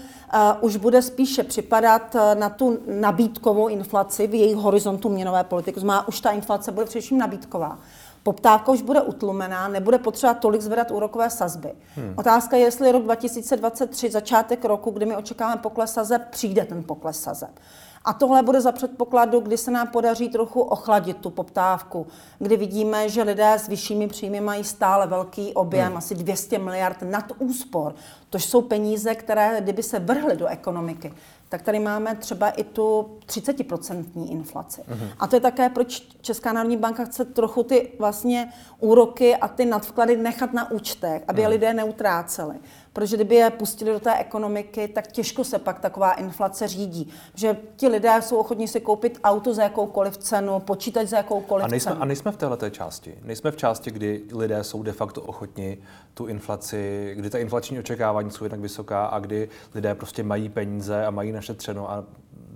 [0.61, 5.74] už bude spíše připadat uh, na tu nabídkovou inflaci v jejich horizontu měnové politiky.
[5.74, 7.78] To znamená, už ta inflace bude především nabídková.
[8.22, 11.72] Poptávka už bude utlumená, nebude potřeba tolik zvedat úrokové sazby.
[11.96, 12.14] Hmm.
[12.16, 17.20] Otázka je, jestli rok 2023, začátek roku, kdy my očekáváme pokles sazeb, přijde ten pokles
[17.20, 17.50] sazeb.
[18.05, 22.07] A tohle bude za předpokladu, kdy se nám podaří trochu ochladit tu poptávku,
[22.38, 25.97] kdy vidíme, že lidé s vyššími příjmy mají stále velký objem, hmm.
[25.97, 27.95] asi 200 miliard nad úspor.
[28.31, 31.15] To jsou peníze, které, kdyby se vrhly do ekonomiky,
[31.53, 34.81] tak tady máme třeba i tu 30% inflaci.
[34.81, 35.09] Mm-hmm.
[35.19, 39.65] A to je také, proč Česká národní banka chce trochu ty vlastně úroky a ty
[39.65, 41.49] nadvklady nechat na účtech, aby mm.
[41.49, 42.55] lidé neutráceli.
[42.92, 47.12] Protože kdyby je pustili do té ekonomiky, tak těžko se pak taková inflace řídí.
[47.35, 51.68] Že ti lidé jsou ochotní si koupit auto za jakoukoliv cenu, počítač za jakoukoliv a
[51.68, 52.02] nejsme, cenu.
[52.02, 53.14] A nejsme v této části.
[53.22, 55.78] Nejsme v části, kdy lidé jsou de facto ochotni
[56.14, 61.07] tu inflaci, kdy ta inflační očekávání jsou jednak vysoká a kdy lidé prostě mají peníze
[61.07, 62.05] a mají našetřeno a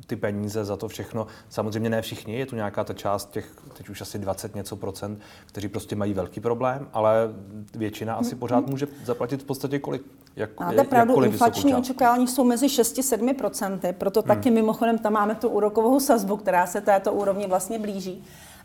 [0.06, 1.26] ty peníze za to všechno.
[1.48, 5.20] Samozřejmě ne všichni, je tu nějaká ta část těch, teď už asi 20 něco procent,
[5.46, 7.14] kteří prostě mají velký problém, ale
[7.74, 8.38] většina asi mm-hmm.
[8.38, 10.02] pořád může zaplatit v podstatě kolik.
[10.36, 14.28] Jak, Máte pravdu, inflační očekávání jsou mezi 6-7 procenty, proto hmm.
[14.28, 18.24] taky mimochodem tam máme tu úrokovou sazbu, která se této úrovni vlastně blíží.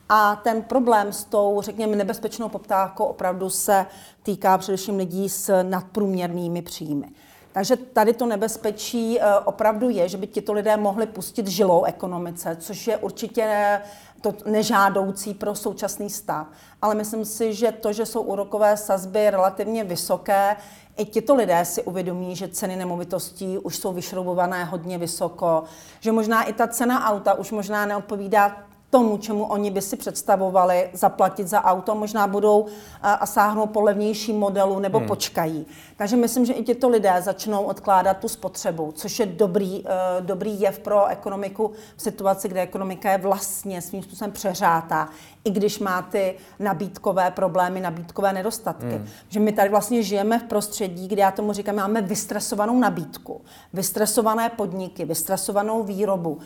[0.09, 3.85] A ten problém s tou, řekněme, nebezpečnou poptávkou opravdu se
[4.23, 7.07] týká především lidí s nadprůměrnými příjmy.
[7.51, 12.57] Takže tady to nebezpečí eh, opravdu je, že by tito lidé mohli pustit žilou ekonomice,
[12.59, 13.81] což je určitě
[14.21, 16.47] to nežádoucí pro současný stav.
[16.81, 20.55] Ale myslím si, že to, že jsou úrokové sazby relativně vysoké,
[20.97, 25.63] i tito lidé si uvědomí, že ceny nemovitostí už jsou vyšroubované hodně vysoko,
[25.99, 28.57] že možná i ta cena auta už možná neodpovídá
[28.91, 32.65] tomu, čemu oni by si představovali zaplatit za auto, možná budou
[33.01, 35.07] a sáhnou po levnějším modelu nebo hmm.
[35.07, 35.65] počkají.
[35.97, 40.61] Takže myslím, že i těto lidé začnou odkládat tu spotřebu, což je dobrý, uh, dobrý
[40.61, 45.09] jev pro ekonomiku v situaci, kde ekonomika je vlastně svým způsobem přeřátá,
[45.43, 48.85] i když má ty nabídkové problémy, nabídkové nedostatky.
[48.85, 49.07] Hmm.
[49.29, 53.41] Že my tady vlastně žijeme v prostředí, kde já tomu říkám, máme vystresovanou nabídku,
[53.73, 56.31] vystresované podniky, vystresovanou výrobu.
[56.31, 56.41] Uh,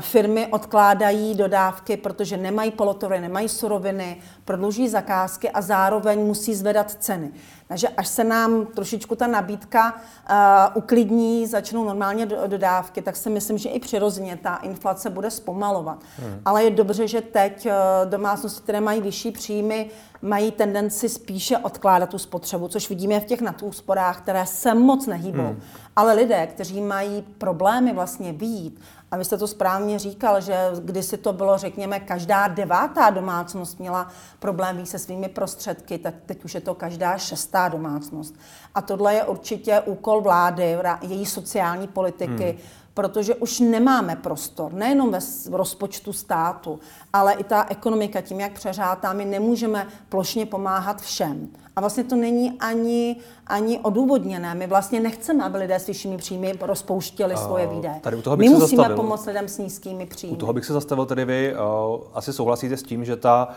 [0.00, 7.30] firmy odkládají dodávky, protože nemají polotovary, nemají suroviny, prodluží zakázky a zároveň musí zvedat ceny.
[7.68, 10.36] Takže až se nám trošičku ta nabídka uh,
[10.74, 15.98] uklidní, začnou normálně dodávky, tak si myslím, že i přirozeně ta inflace bude zpomalovat.
[16.16, 16.40] Hmm.
[16.44, 17.72] Ale je dobře, že teď uh,
[18.10, 19.90] domácnosti, které mají vyšší příjmy,
[20.22, 25.42] mají tendenci spíše odkládat tu spotřebu, což vidíme v těch nadúsporách, které se moc nehýbou.
[25.42, 25.60] Hmm.
[25.96, 31.16] Ale lidé, kteří mají problémy vlastně výjít a vy jste to správně říkal, že kdysi
[31.16, 36.60] to bylo, řekněme, každá devátá domácnost měla problém se svými prostředky, tak teď už je
[36.60, 38.34] to každá šestá domácnost.
[38.74, 45.10] A tohle je určitě úkol vlády, její sociální politiky, hmm protože už nemáme prostor, nejenom
[45.10, 45.18] ve
[45.50, 46.78] rozpočtu státu,
[47.12, 51.48] ale i ta ekonomika tím, jak přeřátá, my nemůžeme plošně pomáhat všem.
[51.76, 54.54] A vlastně to není ani, ani odůvodněné.
[54.54, 58.00] My vlastně nechceme, aby lidé s vyššími příjmy rozpouštěli svoje výdaje.
[58.00, 58.96] Tady u toho bych My musíme zastavil.
[58.96, 60.36] pomoct lidem s nízkými příjmy.
[60.36, 61.54] U toho bych se zastavil tedy vy.
[61.54, 63.48] Uh, asi souhlasíte s tím, že ta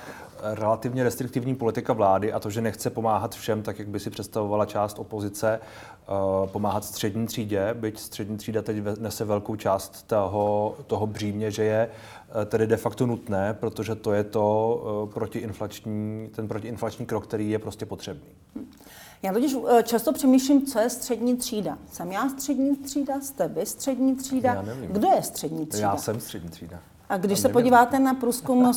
[0.43, 4.65] relativně restriktivní politika vlády a to, že nechce pomáhat všem, tak jak by si představovala
[4.65, 11.07] část opozice, uh, pomáhat střední třídě, byť střední třída teď nese velkou část toho, toho
[11.07, 11.89] břímě, že je
[12.35, 17.49] uh, tedy de facto nutné, protože to je to uh, protiinflační, ten protiinflační krok, který
[17.49, 18.29] je prostě potřebný.
[19.21, 21.77] Já totiž často přemýšlím, co je střední třída.
[21.91, 24.65] Jsem já střední třída, jste vy střední třída?
[24.87, 25.87] Kdo je střední třída?
[25.87, 26.79] Já jsem střední třída.
[27.09, 28.73] A když se podíváte na průzkum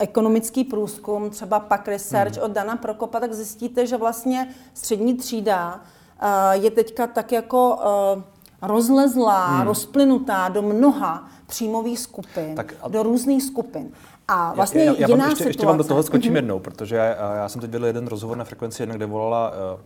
[0.00, 2.44] socioekonomický průzkum, třeba pak research hmm.
[2.44, 5.80] od Dana Prokopa, tak zjistíte, že vlastně střední třída
[6.22, 7.76] uh, je teďka tak jako
[8.16, 8.22] uh,
[8.62, 9.66] rozlezlá, hmm.
[9.66, 12.88] rozplynutá do mnoha příjmových skupin, tak a...
[12.88, 13.90] do různých skupin.
[14.28, 15.48] A vlastně já, já, já jiná ještě, situace.
[15.48, 16.36] ještě vám do toho skočím mm-hmm.
[16.36, 19.80] jednou, protože já, já jsem teď vedl jeden rozhovor na frekvenci jedna, kde volala uh,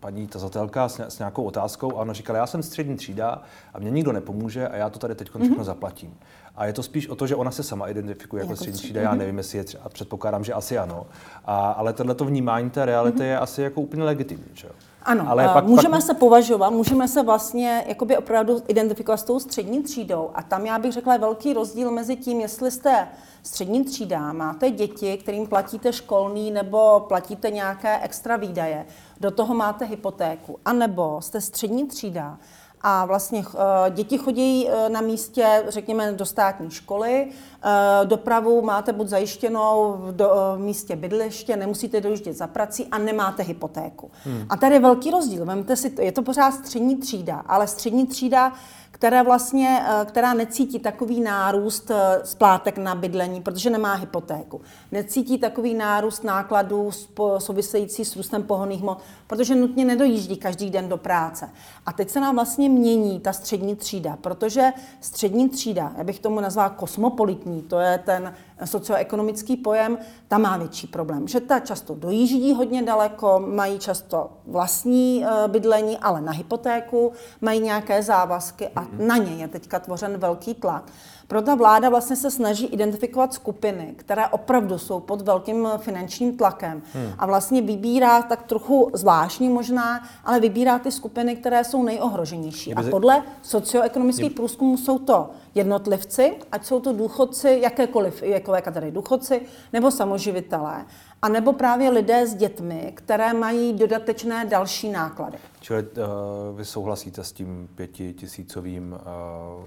[0.00, 3.42] paní tazatelka s, s nějakou otázkou a ona říkala, já jsem střední třída
[3.74, 5.62] a mě nikdo nepomůže a já to tady teď všechno mm-hmm.
[5.62, 6.14] zaplatím.
[6.56, 9.00] A je to spíš o to, že ona se sama identifikuje jako, jako střední třída,
[9.00, 11.06] já nevím, jestli je třeba, předpokládám, že asi ano.
[11.44, 13.24] A, ale tohleto vnímání té reality mm-hmm.
[13.24, 14.44] je asi jako úplně legitimní.
[14.54, 14.68] Že?
[15.02, 16.02] Ano, ale pak, můžeme pak...
[16.02, 20.30] se považovat, můžeme se vlastně jakoby opravdu identifikovat s tou střední třídou.
[20.34, 23.08] A tam já bych řekla je velký rozdíl mezi tím, jestli jste
[23.42, 28.86] střední třída, máte děti, kterým platíte školný nebo platíte nějaké extra výdaje,
[29.20, 32.38] do toho máte hypotéku, anebo jste střední třída
[32.82, 38.92] a vlastně uh, děti chodí uh, na místě, řekněme, do státní školy, uh, dopravu máte
[38.92, 44.10] buď zajištěnou v místě bydliště, nemusíte dojíždět za prací a nemáte hypotéku.
[44.24, 44.46] Hmm.
[44.48, 45.44] A tady je velký rozdíl.
[45.44, 48.52] Vemte si, je to pořád střední třída, ale střední třída
[49.00, 54.60] která vlastně, eh, která necítí takový nárůst eh, splátek na bydlení, protože nemá hypotéku.
[54.92, 56.90] Necítí takový nárůst nákladů
[57.38, 61.50] související s růstem pohonných hmot, protože nutně nedojíždí každý den do práce.
[61.86, 66.40] A teď se nám vlastně mění ta střední třída, protože střední třída, já bych tomu
[66.40, 68.34] nazvala kosmopolitní, to je ten
[68.66, 71.28] socioekonomický pojem, ta má větší problém.
[71.28, 77.60] Že ta často dojíždí hodně daleko, mají často vlastní eh, bydlení, ale na hypotéku, mají
[77.60, 80.92] nějaké závazky a na ně je teďka tvořen velký tlak.
[81.30, 87.12] Proto vláda vlastně se snaží identifikovat skupiny, které opravdu jsou pod velkým finančním tlakem hmm.
[87.18, 92.74] a vlastně vybírá tak trochu zvláštní možná, ale vybírá ty skupiny, které jsou nejohroženější.
[92.74, 99.42] A podle socioekonomických průzkumů jsou to jednotlivci, ať jsou to důchodci, jakékoliv věkové kategorie důchodci,
[99.72, 100.84] nebo samoživitelé,
[101.22, 105.38] a nebo právě lidé s dětmi, které mají dodatečné další náklady.
[105.60, 109.64] Čili uh, vy souhlasíte s tím pětitisícovým uh,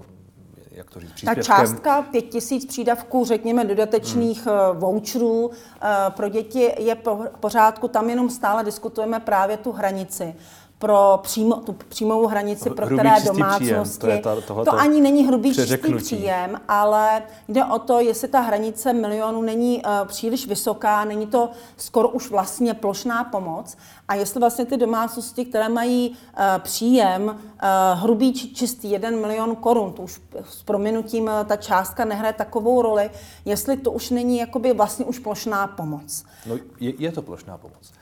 [0.74, 1.44] jak to říct, příspěvkem?
[1.44, 4.80] Ta částka 5 tisíc přídavků, řekněme, dodatečných hmm.
[4.80, 5.50] voucherů
[6.08, 6.96] pro děti je
[7.40, 7.88] pořádku.
[7.88, 10.34] Tam jenom stále diskutujeme právě tu hranici
[10.78, 13.64] pro přímo, tu přímou hranici, pro hrubý které domácnosti.
[13.64, 18.28] Příjem, to, je ta, to ani není hrubý čistý příjem, ale jde o to, jestli
[18.28, 23.76] ta hranice milionu není uh, příliš vysoká, není to skoro už vlastně plošná pomoc
[24.08, 26.16] a jestli vlastně ty domácnosti, které mají uh,
[26.58, 27.34] příjem uh,
[27.92, 32.82] hrubý či čistý 1 milion korun, to už s prominutím uh, ta částka nehraje takovou
[32.82, 33.10] roli,
[33.44, 36.24] jestli to už není jakoby vlastně už plošná pomoc.
[36.46, 37.92] No je, je to plošná pomoc.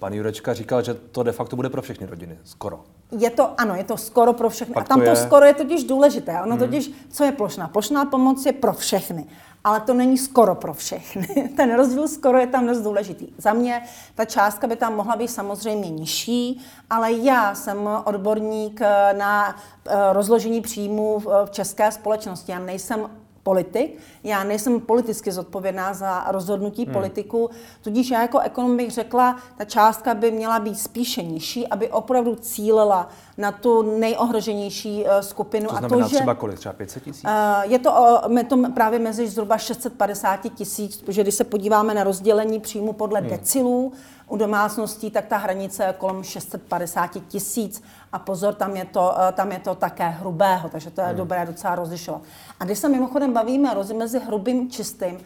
[0.00, 2.80] Pan Jurečka říkal, že to de facto bude pro všechny rodiny, skoro.
[3.18, 4.74] Je to, ano, je to skoro pro všechny.
[4.74, 5.10] Pak a tam to, je...
[5.10, 6.32] to skoro je totiž důležité.
[6.42, 6.58] Ono hmm.
[6.58, 7.68] totiž, co je plošná?
[7.68, 9.26] Plošná pomoc je pro všechny,
[9.64, 11.28] ale to není skoro pro všechny.
[11.56, 13.28] Ten rozdíl skoro je tam dost důležitý.
[13.38, 13.82] Za mě
[14.14, 16.60] ta částka by tam mohla být samozřejmě nižší,
[16.90, 18.80] ale já jsem odborník
[19.12, 22.52] na eh, rozložení příjmů v české společnosti.
[22.52, 23.10] Já nejsem
[23.42, 23.98] politik.
[24.24, 26.92] Já nejsem politicky zodpovědná za rozhodnutí hmm.
[26.92, 27.50] politiku,
[27.82, 32.34] tudíž já jako ekonom bych řekla, ta částka by měla být spíše nižší, aby opravdu
[32.34, 35.68] cílila na tu nejohroženější uh, skupinu.
[35.68, 36.58] To znamená a to, že, třeba kolik?
[36.58, 37.24] Třeba 500 tisíc?
[37.24, 37.92] Uh, je to,
[38.28, 43.20] uh, to právě mezi zhruba 650 tisíc, protože když se podíváme na rozdělení příjmu podle
[43.20, 43.30] hmm.
[43.30, 43.92] decilů,
[44.30, 47.82] u domácností, tak ta hranice je kolem 650 tisíc.
[48.12, 51.16] A pozor, tam je, to, tam je to také hrubého, takže to je hmm.
[51.16, 52.22] dobré docela rozlišovat.
[52.60, 55.18] A když se mimochodem bavíme mezi hrubým čistým,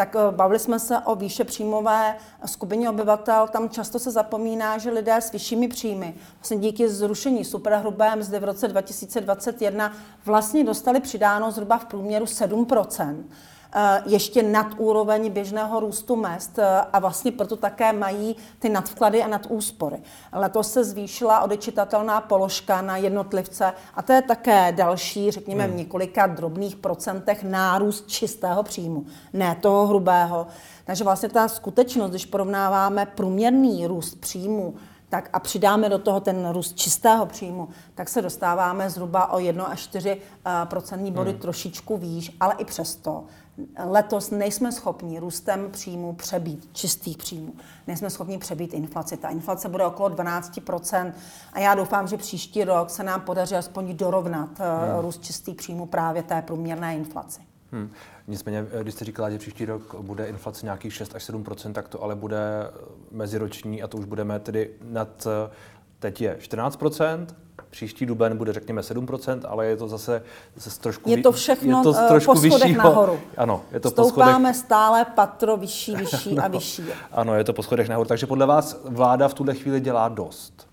[0.00, 3.48] tak eh, bavili jsme se o výše příjmové skupině obyvatel.
[3.48, 8.44] Tam často se zapomíná, že lidé s vyššími příjmy vlastně díky zrušení superhrubé mzdy v
[8.44, 9.92] roce 2021
[10.26, 13.24] vlastně dostali přidáno zhruba v průměru 7 Eh,
[14.06, 19.28] ještě nad úroveň běžného růstu mest eh, a vlastně proto také mají ty nadvklady a
[19.28, 19.98] nadúspory.
[20.32, 25.78] Letos se zvýšila odečitatelná položka na jednotlivce a to je také další, řekněme, v hmm.
[25.78, 30.46] několika drobných procentech nárůst čistého příjmu, ne toho hrubého.
[30.84, 34.74] Takže vlastně ta skutečnost, když porovnáváme průměrný růst příjmu
[35.08, 39.64] tak a přidáme do toho ten růst čistého příjmu, tak se dostáváme zhruba o 1
[39.64, 41.40] až 4 eh, procentní body hmm.
[41.40, 43.24] trošičku výš, ale i přesto
[43.84, 47.52] letos nejsme schopni růstem příjmu přebít, čistých příjmů.
[47.86, 49.16] Nejsme schopni přebít inflaci.
[49.16, 51.12] Ta inflace bude okolo 12%
[51.52, 55.00] a já doufám, že příští rok se nám podaří aspoň dorovnat eh, hmm.
[55.00, 57.40] růst čistých příjmů právě té průměrné inflaci.
[57.72, 57.90] Hmm.
[58.26, 61.88] Nicméně, eh, když jste říkala, že příští rok bude inflace nějakých 6 až 7% tak
[61.88, 62.70] to ale bude eh,
[63.10, 65.26] meziroční a to už budeme tedy nad,
[66.00, 67.26] teď je 14%
[67.70, 70.22] Příští duben bude řekněme 7%, ale je to zase,
[70.56, 73.20] zase trošku Je to všechno je to eh, trošku po schodech vyššího, nahoru.
[73.36, 76.82] Ano, je to Stoupáme po schodech, stále patro vyšší, vyšší ano, a vyšší.
[77.12, 78.08] Ano, je to po schodech nahoru.
[78.08, 80.70] Takže podle vás vláda v tuhle chvíli dělá dost.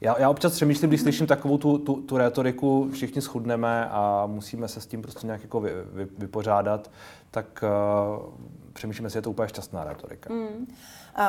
[0.00, 4.68] Já, já občas přemýšlím, když slyším takovou tu, tu, tu retoriku, všichni schudneme a musíme
[4.68, 6.90] se s tím prostě nějak jako vy, vy, vypořádat,
[7.30, 7.64] tak
[8.18, 8.32] uh,
[8.72, 10.34] přemýšlím, jestli je to úplně šťastná retorika.
[10.34, 10.66] Mm.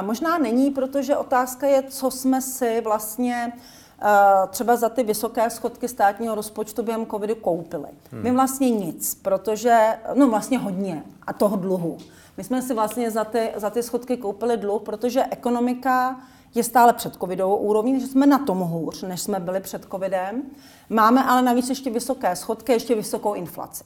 [0.01, 3.53] Možná není, protože otázka je, co jsme si vlastně
[4.01, 7.87] Eh, třeba za ty vysoké schodky státního rozpočtu během covidu koupili.
[8.11, 8.23] Hmm.
[8.23, 11.97] My vlastně nic, protože, no vlastně hodně a toho dluhu.
[12.37, 16.21] My jsme si vlastně za ty, za ty schodky koupili dluh, protože ekonomika
[16.55, 20.41] je stále před covidovou úrovní, takže jsme na tom hůř, než jsme byli před covidem.
[20.89, 23.83] Máme ale navíc ještě vysoké schodky, ještě vysokou inflaci.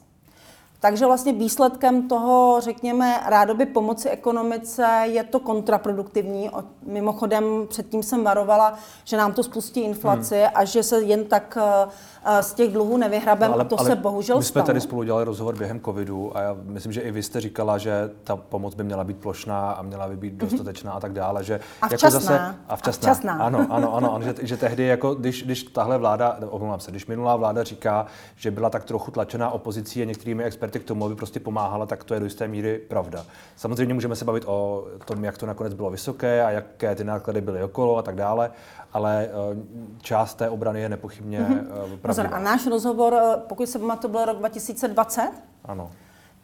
[0.84, 6.50] Takže vlastně výsledkem toho, řekněme, rádoby pomoci ekonomice je to kontraproduktivní.
[6.86, 10.50] Mimochodem předtím jsem varovala, že nám to spustí inflaci hmm.
[10.54, 11.88] a že se jen tak eh,
[12.24, 14.66] eh, z těch dluhů nevyhrabem no, ale, a to ale se bohužel My jsme stalo.
[14.66, 18.10] tady spolu dělali rozhovor během covidu a já myslím, že i vy jste říkala, že
[18.24, 20.50] ta pomoc by měla být plošná a měla by být mhm.
[20.50, 21.44] dostatečná a tak dále.
[21.44, 22.08] Že a včasná.
[22.08, 23.10] Jako zase, a včasná.
[23.10, 23.32] A včasná.
[23.32, 27.06] Ano, ano, ano, ano že, že tehdy, jako když, když tahle vláda, omlouvám se, když
[27.06, 31.04] minulá vláda říká, že byla tak trochu tlačená opozicí a některými experty experty k tomu,
[31.04, 33.24] aby prostě pomáhala, tak to je do jisté míry pravda.
[33.56, 37.40] Samozřejmě můžeme se bavit o tom, jak to nakonec bylo vysoké a jaké ty náklady
[37.40, 38.50] byly okolo a tak dále,
[38.92, 39.56] ale eh,
[40.02, 41.96] část té obrany je nepochybně mm-hmm.
[42.02, 42.28] pravdivá.
[42.28, 45.30] A náš rozhovor, eh, pokud se pamatuju, byl rok 2020?
[45.64, 45.90] Ano.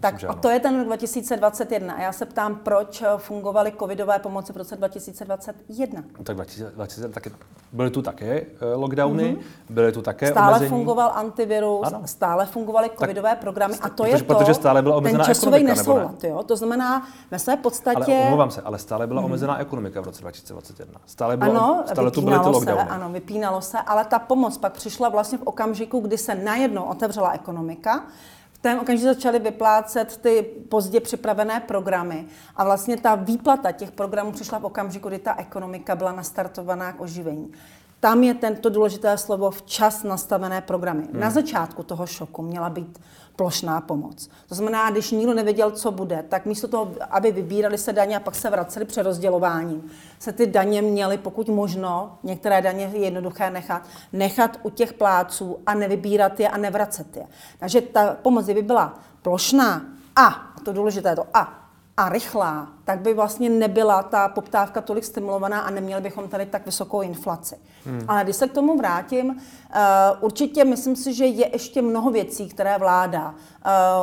[0.00, 1.94] Tak a to je ten rok 2021.
[1.94, 6.02] A já se ptám, proč fungovaly covidové pomoci v roce 2021?
[6.22, 7.30] Tak 2020 taky,
[7.72, 9.74] byly tu také eh, lockdowny, mm-hmm.
[9.74, 10.68] byly tu také Stále omezení.
[10.68, 12.02] fungoval antivirus, ano.
[12.04, 15.34] stále fungovaly covidové tak, programy a to protože, je to, protože stále byla omezená ten
[15.34, 16.24] časový nesoulad.
[16.24, 16.42] Jo?
[16.42, 18.14] To znamená, ve své podstatě...
[18.14, 19.24] Ale omlouvám se, ale stále byla mm.
[19.24, 21.00] omezená ekonomika v roce 2021.
[21.06, 22.82] Stále, bylo, ano, stále tu byly ty lockdowny.
[22.82, 26.82] Se, ano, vypínalo se, ale ta pomoc pak přišla vlastně v okamžiku, kdy se najednou
[26.82, 28.02] otevřela ekonomika
[28.60, 34.58] ten okamžik začaly vyplácet ty pozdě připravené programy a vlastně ta výplata těch programů přišla
[34.58, 37.52] v okamžiku, kdy ta ekonomika byla nastartovaná k oživení.
[38.00, 41.02] Tam je tento důležité slovo včas nastavené programy.
[41.02, 41.20] Hmm.
[41.20, 43.00] Na začátku toho šoku měla být
[43.40, 44.29] plošná pomoc.
[44.48, 48.20] To znamená, když nikdo nevěděl, co bude, tak místo toho, aby vybírali se daně a
[48.20, 53.83] pak se vraceli přerozdělováním, se ty daně měly, pokud možno, některé daně je jednoduché nechat,
[54.12, 57.26] nechat u těch pláců a nevybírat je a nevracet je.
[57.59, 59.85] Takže ta pomoc, kdyby byla plošná
[60.16, 61.59] a, a to důležité je to a,
[62.00, 66.66] a rychlá, tak by vlastně nebyla ta poptávka tolik stimulovaná a neměli bychom tady tak
[66.66, 67.56] vysokou inflaci.
[67.84, 68.04] Hmm.
[68.08, 69.36] Ale když se k tomu vrátím, uh,
[70.20, 73.34] určitě myslím si, že je ještě mnoho věcí, které vláda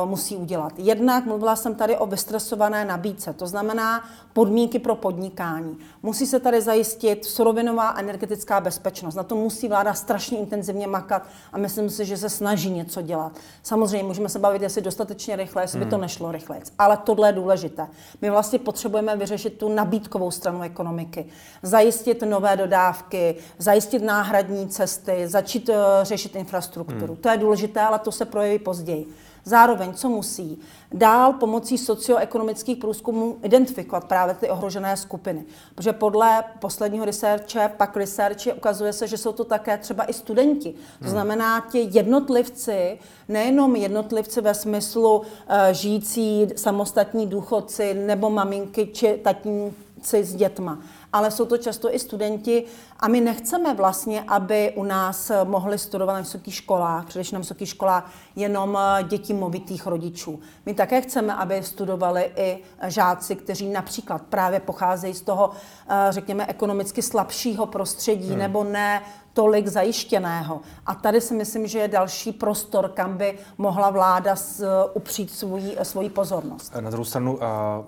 [0.04, 0.72] musí udělat.
[0.76, 5.78] Jednak mluvila jsem tady o vystresované nabídce, to znamená podmínky pro podnikání.
[6.02, 9.14] Musí se tady zajistit surovinová energetická bezpečnost.
[9.14, 13.32] Na to musí vláda strašně intenzivně makat a myslím si, že se snaží něco dělat.
[13.62, 16.02] Samozřejmě můžeme se bavit, jestli dostatečně rychle, jestli by to hmm.
[16.02, 17.86] nešlo rychle, ale tohle je důležité.
[18.22, 21.26] My vlastně potřebujeme vyřešit tu nabídkovou stranu ekonomiky,
[21.62, 27.12] zajistit nové dodávky, zajistit náhradní cesty, začít uh, řešit infrastrukturu.
[27.12, 27.16] Hmm.
[27.16, 29.06] To je důležité, ale to se projeví později.
[29.48, 30.58] Zároveň, co musí?
[30.92, 35.44] Dál pomocí socioekonomických průzkumů identifikovat právě ty ohrožené skupiny.
[35.74, 40.72] Protože podle posledního researche, pak researche, ukazuje se, že jsou to také třeba i studenti.
[40.72, 41.10] To hmm.
[41.10, 45.24] znamená, ti jednotlivci, nejenom jednotlivci ve smyslu uh,
[45.72, 50.78] žijící samostatní důchodci nebo maminky či tatínci s dětma,
[51.12, 52.64] ale jsou to často i studenti
[53.00, 57.68] a my nechceme vlastně, aby u nás mohli studovat na vysokých školách, především na vysokých
[57.68, 60.40] školách, jenom eh, děti movitých rodičů.
[60.66, 65.50] My také chceme, aby studovali i žáci, kteří například právě pocházejí z toho,
[65.88, 68.38] eh, řekněme, ekonomicky slabšího prostředí hmm.
[68.38, 70.60] nebo ne tolik zajištěného.
[70.86, 75.62] A tady si myslím, že je další prostor, kam by mohla vláda z, upřít svůj,
[75.82, 76.74] svoji pozornost.
[76.80, 77.38] Na druhou stranu,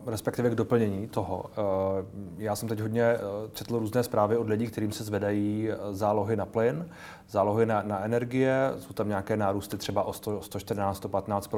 [0.07, 1.45] respektive k doplnění toho,
[2.39, 3.17] já jsem teď hodně
[3.53, 6.89] četl různé zprávy od lidí, kterým se zvedají zálohy na plyn,
[7.29, 11.51] zálohy na, na energie, jsou tam nějaké nárůsty třeba o 100, 114, 115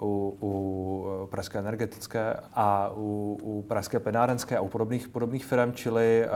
[0.00, 6.26] u, u pražské energetické a u, u pražské plenárenské a u podobných, podobných firm, čili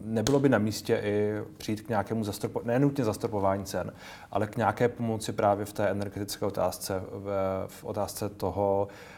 [0.00, 3.92] nebylo by na místě i přijít k nějakému zastropo, ne nutně zastropování cen,
[4.30, 9.17] ale k nějaké pomoci právě v té energetické otázce, v, v otázce toho, eh,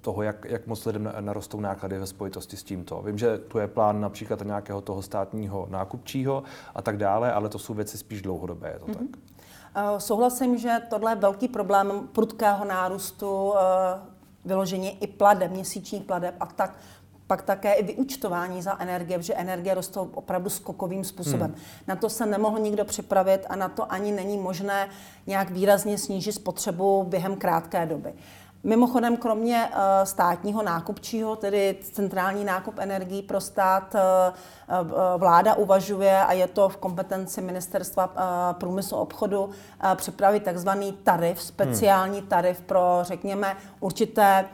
[0.00, 3.02] toho, jak, jak moc lidem narostou náklady ve spojitosti s tímto.
[3.02, 6.42] Vím, že tu je plán například nějakého toho státního nákupčího
[6.74, 9.08] a tak dále, ale to jsou věci spíš dlouhodobé, je to mm-hmm.
[9.12, 9.92] tak?
[9.92, 13.56] Uh, souhlasím, že tohle je velký problém prudkého nárůstu uh,
[14.44, 16.74] vyloženě i pladeb, měsíčních pladeb a tak
[17.26, 21.50] pak také i vyučtování za energie, protože energie rostou opravdu skokovým způsobem.
[21.50, 21.60] Hmm.
[21.86, 24.88] Na to se nemohl nikdo připravit a na to ani není možné
[25.26, 28.14] nějak výrazně snížit spotřebu během krátké doby.
[28.66, 34.00] Mimochodem, kromě uh, státního nákupčího, tedy centrální nákup energií pro stát, uh,
[34.80, 38.14] uh, vláda uvažuje, a je to v kompetenci ministerstva
[38.52, 39.50] průmyslu obchodu,
[39.94, 42.28] připravit takzvaný tarif, speciální hmm.
[42.28, 44.44] tarif pro, řekněme, určité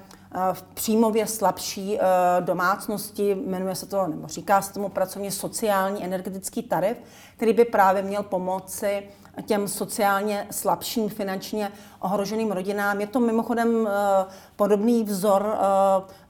[0.53, 2.05] v příjmově slabší eh,
[2.41, 6.97] domácnosti, jmenuje se to, nebo říká se tomu pracovně sociální energetický tarif,
[7.37, 9.09] který by právě měl pomoci
[9.41, 13.01] těm sociálně slabším, finančně ohroženým rodinám.
[13.01, 14.25] Je to mimochodem eh,
[14.57, 15.59] podobný vzor eh,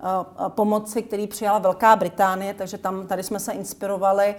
[0.00, 4.34] eh, pomoci, který přijala Velká Británie, takže tam tady jsme se inspirovali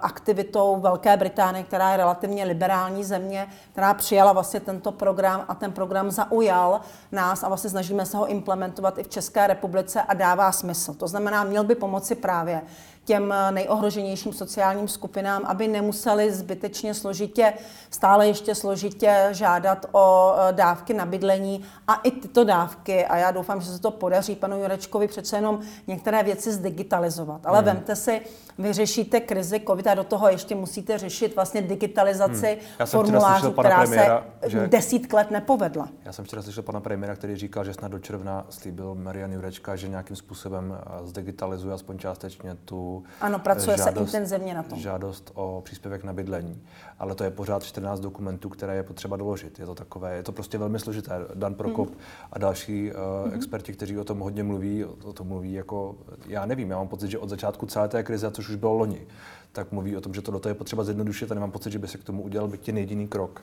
[0.00, 5.72] aktivitou Velké Británie, která je relativně liberální země, která přijala vlastně tento program a ten
[5.72, 6.80] program zaujal
[7.12, 10.94] nás a vlastně snažíme se ho implementovat i v České republice a dává smysl.
[10.94, 12.62] To znamená, měl by pomoci právě
[13.10, 17.52] těm nejohroženějším sociálním skupinám, aby nemuseli zbytečně složitě,
[17.90, 23.30] stále ještě složitě žádat o e, dávky na bydlení a i tyto dávky, a já
[23.30, 27.46] doufám, že se to podaří panu Jurečkovi přece jenom některé věci zdigitalizovat.
[27.46, 27.66] Ale hmm.
[27.66, 28.20] vemte si,
[28.58, 32.86] vy řešíte krizi COVID a do toho ještě musíte řešit vlastně digitalizaci hmm.
[32.86, 34.68] formulářů, která premiéra, se že...
[34.68, 35.88] desítk let nepovedla.
[36.04, 39.76] Já jsem včera slyšel pana premiéra, který říkal, že snad do června slíbil Marian Jurečka,
[39.76, 44.78] že nějakým způsobem e, zdigitalizuje aspoň částečně tu ano, pracuje žádost, se intenzivně na tom.
[44.78, 46.62] Žádost o příspěvek na bydlení.
[46.98, 49.58] Ale to je pořád 14 dokumentů, které je potřeba doložit.
[49.58, 51.12] Je to takové, je to prostě velmi složité.
[51.34, 51.98] Dan Prokop hmm.
[52.32, 55.94] a další uh, experti, kteří o tom hodně mluví, o tom mluví jako,
[56.26, 59.06] já nevím, já mám pocit, že od začátku celé té krize, což už bylo loni,
[59.52, 61.78] tak mluví o tom, že to do toho je potřeba zjednodušit a nemám pocit, že
[61.78, 63.42] by se k tomu udělal byť ten jediný krok.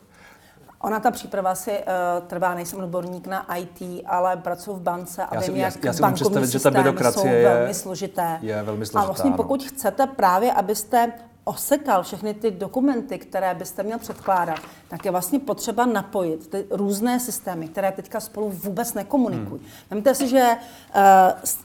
[0.80, 5.40] Ona ta příprava si uh, trvá, nejsem odborník na IT, ale pracuji v bance a
[5.40, 8.38] vím, jak já si bankovní že ta byrokracie jsou je, velmi složité.
[8.42, 9.00] Je velmi složitá.
[9.00, 9.68] A vlastně pokud ano.
[9.68, 11.12] chcete právě, abyste
[11.48, 17.20] osekal všechny ty dokumenty, které byste měl předkládat, tak je vlastně potřeba napojit ty různé
[17.20, 19.60] systémy, které teďka spolu vůbec nekomunikují.
[19.60, 19.70] Hmm.
[19.90, 21.02] Vemte si, že uh,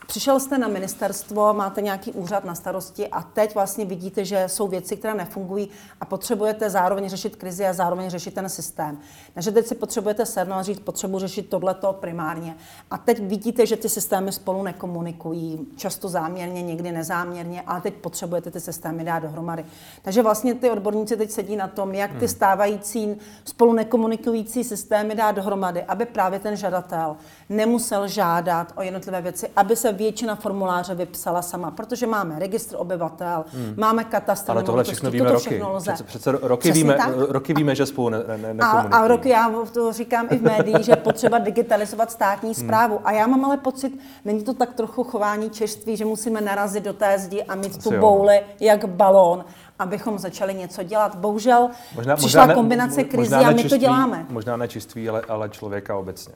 [0.08, 4.68] přišel jste na ministerstvo, máte nějaký úřad na starosti a teď vlastně vidíte, že jsou
[4.68, 5.70] věci, které nefungují
[6.02, 8.98] a potřebujete zároveň řešit krizi a zároveň řešit ten systém.
[9.34, 12.56] Takže teď si potřebujete sednout a říct, potřebuji řešit tohleto primárně.
[12.92, 18.52] A teď vidíte, že ty systémy spolu nekomunikují, často záměrně, někdy nezáměrně, ale teď potřebujete
[18.52, 19.66] ty systémy dát dohromady.
[20.02, 22.28] Takže vlastně ty odborníci teď sedí na tom, jak ty hmm.
[22.28, 23.16] stávající
[23.46, 27.16] spolu nekomunikující systémy dát dohromady, aby právě ten žadatel
[27.50, 33.46] nemusel žádat o jednotlivé věci, aby se většina formuláře vypsala sama, protože máme registr obyvatel,
[33.54, 33.74] hmm.
[33.78, 34.52] máme katastr.
[34.52, 35.50] Ale tohle všechno víme roky.
[35.50, 35.94] Všechno lze.
[35.94, 36.98] Přece, přece roky, víme,
[37.30, 40.86] roky víme, že spolu ne, ne, a, a roky, já to říkám i v médiích,
[40.86, 42.98] že potřeba digitalizovat státní zprávu.
[42.98, 43.08] Hmm.
[43.08, 46.94] A já mám ale pocit, není to tak trochu chování čerství, že musíme narazit do
[46.94, 49.46] té zdi a mít Asi tu bouli jak balón
[49.80, 51.16] abychom začali něco dělat.
[51.16, 54.26] Bohužel možná, přišla možná ne, kombinace krizi a my to děláme.
[54.30, 56.34] Možná ne čiství, ale, ale člověka obecně.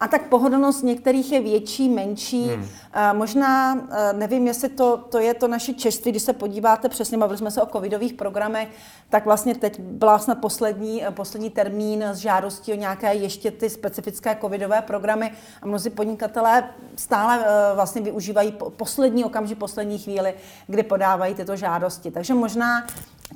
[0.00, 2.48] A tak pohodlnost některých je větší, menší.
[2.48, 2.66] Hmm.
[3.12, 3.80] Možná,
[4.12, 7.62] nevím, jestli to, to je to naše čeství, když se podíváte přesně, bavili jsme se
[7.62, 8.68] o covidových programech,
[9.08, 14.36] tak vlastně teď byla snad poslední, poslední termín s žádostí o nějaké ještě ty specifické
[14.40, 15.32] covidové programy
[15.62, 20.34] a mnozí podnikatelé stále e, vlastně využívají poslední okamžik, poslední chvíli,
[20.66, 22.10] kdy podávají tyto žádosti.
[22.10, 22.86] Takže možná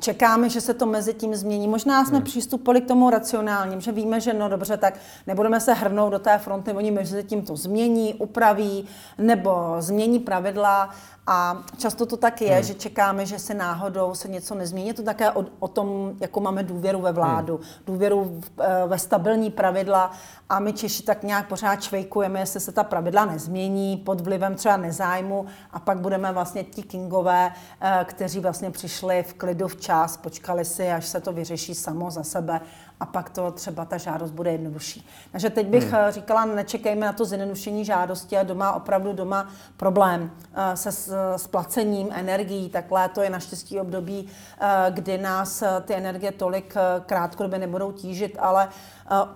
[0.00, 1.68] čekáme, že se to mezi tím změní.
[1.68, 2.24] Možná jsme hmm.
[2.24, 4.94] přistupovali k tomu racionálním, že víme, že no dobře, tak
[5.26, 8.88] nebudeme se hrnout do té fronty, oni mezi tím to změní, upraví
[9.18, 10.90] nebo změní pravidla
[11.26, 12.62] a často to tak je, hmm.
[12.62, 14.88] že čekáme, že se náhodou se něco nezmění.
[14.88, 17.66] Je to také o, o tom, jako máme důvěru ve vládu, hmm.
[17.86, 20.10] důvěru v, eh, ve stabilní pravidla
[20.48, 24.76] a my Češi tak nějak pořád čvejkujeme, jestli se ta pravidla nezmění pod vlivem třeba
[24.76, 30.64] nezájmu a pak budeme vlastně ti kingové, eh, kteří vlastně přišli v klidu včas, počkali
[30.64, 32.60] si, až se to vyřeší samo za sebe
[33.02, 35.06] a pak to třeba ta žádost bude jednodušší.
[35.32, 35.94] Takže teď bych hmm.
[35.94, 40.92] Eh, říkala, nečekejme na to zjednodušení žádosti a doma opravdu doma problém eh, se
[41.36, 44.28] splacením energií, tak léto je naštěstí období,
[44.60, 46.74] eh, kdy nás ty energie tolik
[47.06, 48.68] krátkodobě nebudou tížit, ale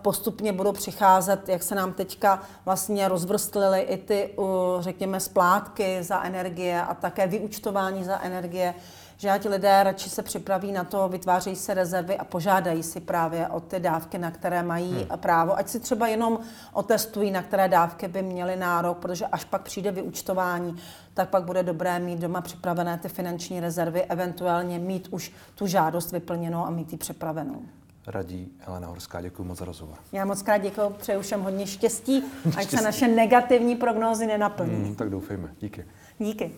[0.02, 4.34] postupně budou přicházet, jak se nám teďka vlastně rozvrstlily i ty,
[4.80, 8.74] řekněme, splátky za energie a také vyučtování za energie
[9.16, 13.48] že ti lidé radši se připraví na to, vytvářejí se rezervy a požádají si právě
[13.48, 15.18] o ty dávky, na které mají hmm.
[15.18, 15.58] právo.
[15.58, 16.38] Ať si třeba jenom
[16.72, 20.76] otestují, na které dávky by měli nárok, protože až pak přijde vyučtování,
[21.14, 26.12] tak pak bude dobré mít doma připravené ty finanční rezervy, eventuálně mít už tu žádost
[26.12, 27.62] vyplněnou a mít ji připravenou
[28.06, 29.20] radí Helena Horská.
[29.20, 29.96] Děkuji moc za rozhovor.
[30.12, 32.76] Já moc krát děkuji, přeju všem hodně štěstí, ať štěstí.
[32.76, 34.76] se naše negativní prognózy nenaplní.
[34.76, 35.54] Mm, tak doufejme.
[35.60, 35.84] Díky.
[36.18, 36.52] Díky.